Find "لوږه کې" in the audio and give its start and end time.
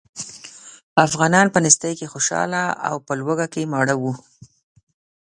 3.19-3.69